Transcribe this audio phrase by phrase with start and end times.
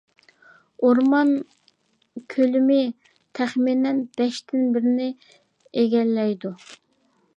[0.87, 1.33] ئورمان
[2.35, 2.79] كۆلىمى
[3.41, 5.11] تەخمىنەن بەشتىن بىرىنى
[5.83, 6.57] ئىگىلەيدۇ.